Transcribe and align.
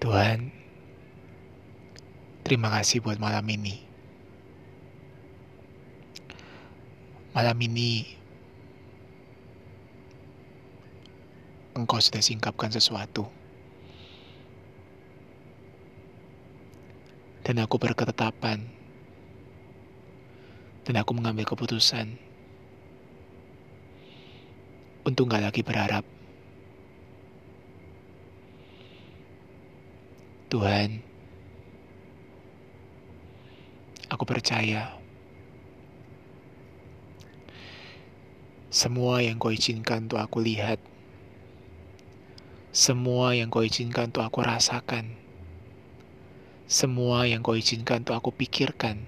Tuhan, 0.00 0.48
terima 2.40 2.72
kasih 2.72 3.04
buat 3.04 3.20
malam 3.20 3.44
ini. 3.52 3.84
Malam 7.36 7.60
ini, 7.60 8.08
Engkau 11.76 12.00
sudah 12.00 12.24
singkapkan 12.24 12.72
sesuatu. 12.72 13.28
Dan 17.44 17.60
aku 17.60 17.76
berketetapan. 17.76 18.64
Dan 20.88 20.96
aku 20.96 21.12
mengambil 21.12 21.44
keputusan 21.44 22.16
untuk 25.04 25.28
gak 25.28 25.44
lagi 25.44 25.60
berharap 25.60 26.08
Tuhan, 30.60 31.00
aku 34.12 34.28
percaya 34.28 34.92
semua 38.68 39.24
yang 39.24 39.40
kau 39.40 39.56
izinkan 39.56 40.04
untuk 40.04 40.20
aku 40.20 40.44
lihat, 40.44 40.76
semua 42.76 43.32
yang 43.32 43.48
kau 43.48 43.64
izinkan 43.64 44.12
untuk 44.12 44.20
aku 44.20 44.44
rasakan, 44.44 45.16
semua 46.68 47.24
yang 47.24 47.40
kau 47.40 47.56
izinkan 47.56 48.04
untuk 48.04 48.20
aku 48.20 48.28
pikirkan 48.28 49.00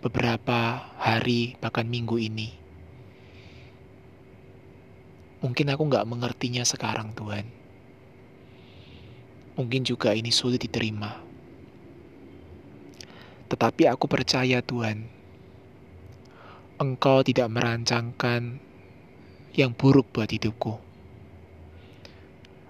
beberapa 0.00 0.88
hari 0.96 1.60
bahkan 1.60 1.84
minggu 1.84 2.16
ini. 2.16 2.56
Mungkin 5.44 5.68
aku 5.68 5.84
gak 5.84 6.08
mengertinya 6.08 6.64
sekarang 6.64 7.12
Tuhan 7.12 7.57
Mungkin 9.58 9.82
juga 9.82 10.14
ini 10.14 10.30
sulit 10.30 10.62
diterima. 10.62 11.18
Tetapi 13.50 13.90
aku 13.90 14.06
percaya 14.06 14.62
Tuhan, 14.62 15.10
Engkau 16.78 17.26
tidak 17.26 17.50
merancangkan 17.50 18.62
yang 19.58 19.74
buruk 19.74 20.14
buat 20.14 20.30
hidupku. 20.30 20.78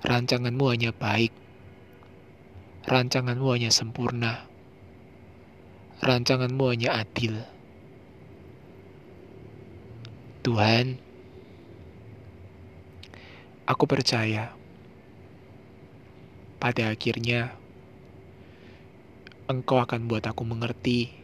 Rancanganmu 0.01 0.65
hanya 0.73 0.97
baik. 0.97 1.29
Rancanganmu 2.89 3.49
hanya 3.53 3.69
sempurna. 3.69 4.49
Rancanganmu 6.01 6.65
hanya 6.73 7.05
adil. 7.05 7.45
Tuhan, 10.41 10.97
aku 13.69 13.85
percaya 13.85 14.58
pada 16.59 16.91
akhirnya, 16.91 17.55
engkau 19.47 19.79
akan 19.79 20.11
buat 20.11 20.27
aku 20.27 20.43
mengerti 20.43 21.15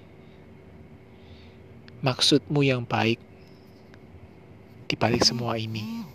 maksudmu 2.01 2.63
yang 2.63 2.87
baik 2.87 3.19
di 4.89 4.95
balik 4.95 5.27
semua 5.27 5.59
ini. 5.59 6.07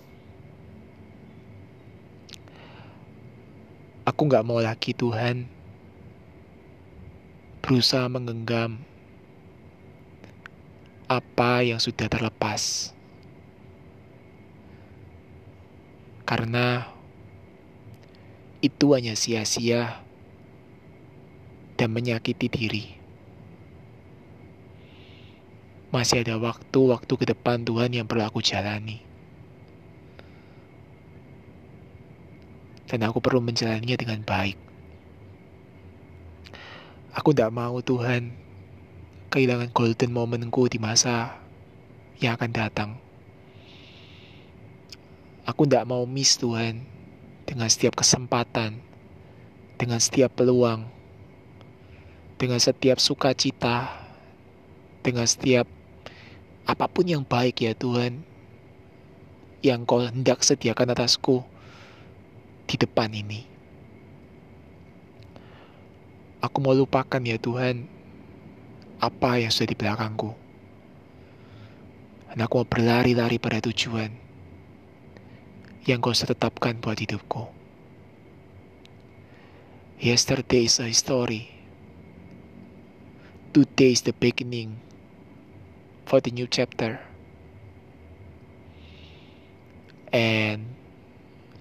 Aku 4.07 4.25
gak 4.25 4.47
mau 4.47 4.57
lagi 4.57 4.95
Tuhan 4.95 5.45
berusaha 7.61 8.09
menggenggam 8.09 8.81
apa 11.05 11.61
yang 11.61 11.77
sudah 11.77 12.09
terlepas. 12.09 12.93
Karena 16.25 16.89
itu 18.59 18.91
hanya 18.91 19.15
sia-sia 19.15 20.03
dan 21.79 21.95
menyakiti 21.95 22.47
diri. 22.51 22.85
Masih 25.95 26.21
ada 26.27 26.35
waktu-waktu 26.35 27.13
ke 27.15 27.25
depan 27.31 27.63
Tuhan 27.63 27.95
yang 27.95 28.05
perlu 28.05 28.27
aku 28.27 28.43
jalani. 28.43 28.99
Dan 32.85 33.07
aku 33.07 33.23
perlu 33.23 33.39
menjalaninya 33.39 33.95
dengan 33.95 34.21
baik. 34.27 34.59
Aku 37.15 37.31
tidak 37.31 37.55
mau 37.55 37.79
Tuhan 37.79 38.35
kehilangan 39.31 39.71
golden 39.71 40.11
momentku 40.11 40.67
di 40.67 40.77
masa 40.77 41.39
yang 42.19 42.35
akan 42.35 42.51
datang. 42.51 42.91
Aku 45.47 45.65
tidak 45.65 45.89
mau 45.89 46.05
miss 46.05 46.37
Tuhan 46.37 46.98
dengan 47.49 47.65
setiap 47.65 47.97
kesempatan, 47.97 48.77
dengan 49.81 49.97
setiap 49.97 50.37
peluang, 50.37 50.85
dengan 52.37 52.61
setiap 52.61 53.01
sukacita, 53.01 53.89
dengan 55.01 55.25
setiap 55.25 55.65
apa 56.69 56.85
pun 56.85 57.09
yang 57.09 57.25
baik 57.25 57.65
ya 57.65 57.73
Tuhan, 57.73 58.21
yang 59.65 59.81
kau 59.81 60.05
hendak 60.05 60.45
sediakan 60.45 60.93
atasku 60.93 61.41
di 62.69 62.77
depan 62.77 63.09
ini. 63.17 63.41
Aku 66.45 66.61
mau 66.61 66.77
lupakan 66.77 67.19
ya 67.25 67.41
Tuhan, 67.41 67.89
apa 69.01 69.41
yang 69.41 69.49
sudah 69.49 69.73
di 69.73 69.75
belakangku. 69.75 70.37
Dan 72.29 72.45
aku 72.45 72.61
mau 72.61 72.67
berlari-lari 72.69 73.41
pada 73.41 73.57
tujuan 73.57 74.28
yang 75.87 76.03
kau 76.03 76.11
tetapkan 76.11 76.79
buat 76.83 76.99
hidupku. 76.99 77.47
Yesterday 79.99 80.67
is 80.67 80.79
a 80.79 80.91
story. 80.91 81.51
Today 83.51 83.91
is 83.95 84.03
the 84.03 84.15
beginning 84.15 84.79
for 86.07 86.19
the 86.23 86.31
new 86.31 86.47
chapter. 86.47 86.99
And 90.11 90.75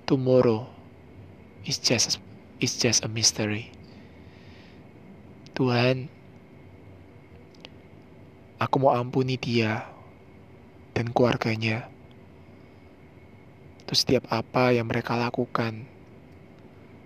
tomorrow 0.07 0.71
is 1.67 1.79
just 1.83 2.23
is 2.63 2.79
just 2.79 3.03
a 3.05 3.11
mystery. 3.11 3.75
Tuhan, 5.59 6.07
aku 8.63 8.75
mau 8.79 8.95
ampuni 8.95 9.35
dia 9.35 9.87
dan 10.95 11.11
keluarganya 11.11 11.91
Terus 13.89 14.05
setiap 14.05 14.29
apa 14.29 14.69
yang 14.77 14.85
mereka 14.85 15.17
lakukan, 15.17 15.89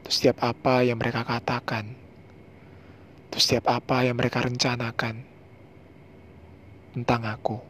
terus 0.02 0.18
setiap 0.18 0.42
apa 0.42 0.82
yang 0.82 0.98
mereka 0.98 1.22
katakan, 1.22 1.94
terus 3.30 3.46
setiap 3.46 3.70
apa 3.70 4.02
yang 4.02 4.18
mereka 4.18 4.42
rencanakan 4.42 5.22
tentang 6.90 7.22
aku. 7.22 7.62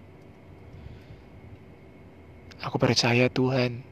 Aku 2.64 2.80
percaya 2.80 3.28
Tuhan, 3.28 3.84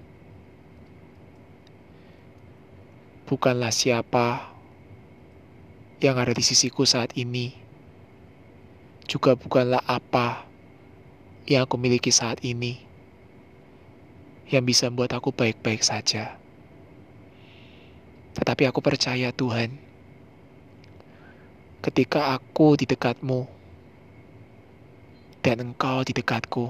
bukanlah 3.29 3.77
siapa 3.77 4.57
yang 6.01 6.17
ada 6.17 6.33
di 6.33 6.41
sisiku 6.41 6.89
saat 6.89 7.13
ini, 7.21 7.53
juga 9.05 9.37
bukanlah 9.37 9.85
apa 9.85 10.49
yang 11.45 11.69
aku 11.69 11.77
miliki 11.77 12.09
saat 12.09 12.41
ini 12.41 12.90
yang 14.51 14.67
bisa 14.67 14.91
membuat 14.91 15.15
aku 15.15 15.31
baik-baik 15.31 15.87
saja. 15.87 16.35
Tetapi 18.35 18.67
aku 18.67 18.83
percaya 18.83 19.31
Tuhan, 19.31 19.79
ketika 21.87 22.35
aku 22.35 22.75
di 22.75 22.85
dekatmu 22.87 23.47
dan 25.41 25.71
engkau 25.71 26.03
di 26.03 26.11
dekatku, 26.11 26.67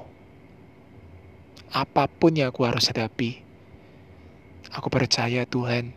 apa 1.72 2.04
pun 2.06 2.36
yang 2.36 2.52
aku 2.52 2.68
harus 2.68 2.84
hadapi, 2.92 3.40
aku 4.76 4.88
percaya 4.92 5.48
Tuhan, 5.48 5.96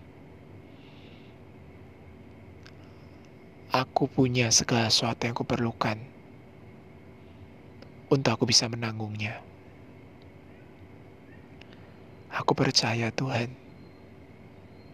aku 3.75 4.07
punya 4.07 4.47
segala 4.55 4.87
sesuatu 4.87 5.27
yang 5.27 5.35
aku 5.35 5.43
perlukan 5.43 5.97
untuk 8.07 8.31
aku 8.39 8.45
bisa 8.45 8.69
menanggungnya. 8.69 9.52
Aku 12.43 12.59
percaya 12.59 13.07
Tuhan. 13.15 13.55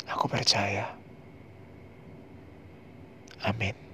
Aku 0.06 0.30
percaya. 0.30 1.02
Amin. 3.42 3.89